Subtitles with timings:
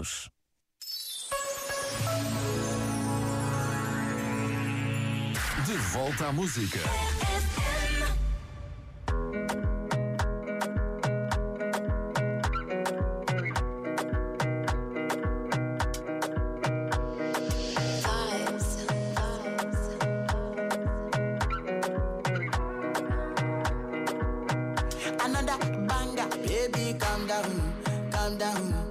[0.00, 0.06] De
[5.92, 6.78] volta à música.
[25.22, 27.74] Another banger, baby, calm down,
[28.10, 28.90] calm down.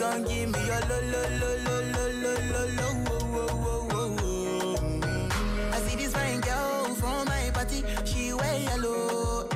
[0.00, 4.16] Come give me your lo, lo, lo, lo, lo, lo, lo, lo, oh, oh, oh,
[4.22, 5.70] oh.
[5.72, 9.46] I see this fine girl from my party, she wear yellow.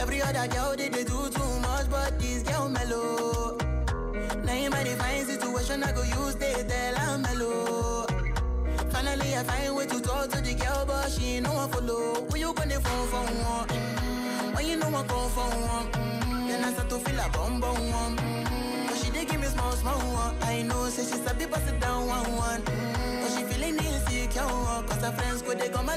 [0.00, 3.58] Every other girl they, they do too much, but this girl mellow.
[4.44, 8.06] Now in my divine situation, I go use they tell I'm mellow.
[8.90, 12.14] Finally, I find way to talk to the girl, but she ain't no one follow.
[12.30, 13.68] Who you gonna phone for one?
[13.68, 17.28] Mm, When you know I come for one, mm, then I start to feel a
[17.28, 18.19] bum bum one.
[19.76, 20.34] Small small one.
[20.42, 22.62] I know, say she sabi pass it down one one.
[22.62, 24.42] Mm, But she feeling insecure,
[24.88, 25.96] cause her friends go they go my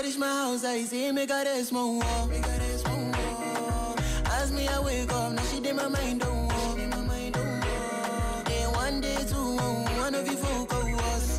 [0.00, 0.06] oh.
[0.06, 2.78] As I reach my house, I see me got a small wall, me got a
[2.78, 3.96] small wall.
[4.32, 6.76] As me I wake up, now she did my mind don't walk.
[8.46, 9.56] Day one, day two,
[9.98, 11.38] one of you folk go was.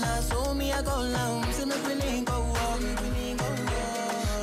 [0.00, 2.80] Now so me I go down, see me feeling go walk.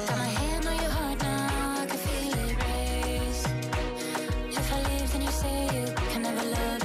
[0.07, 3.45] Got my hand on your heart now, I can feel it race.
[4.57, 5.85] If I leave, then you say you
[6.51, 6.84] love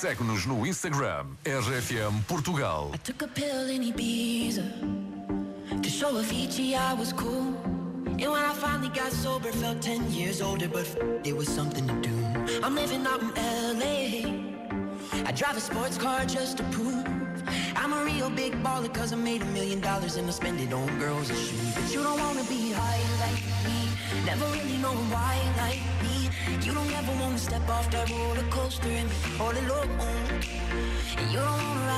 [0.00, 2.90] Segue-nos no Instagram, RFM Portugal.
[5.82, 7.54] To show Avicii I was cool.
[8.04, 10.86] And when I finally got sober, felt 10 years older, but
[11.24, 12.14] it was something to do.
[12.62, 13.30] I'm living out in
[13.78, 15.24] LA.
[15.24, 17.06] I drive a sports car just to prove
[17.76, 20.72] I'm a real big baller, cause I made a million dollars and I spend it
[20.72, 21.74] on girls and shoes.
[21.74, 23.88] But you don't wanna be high like me,
[24.26, 26.30] never really know why like me.
[26.66, 29.88] You don't ever wanna step off that roller coaster and be all alone.
[31.16, 31.69] And you don't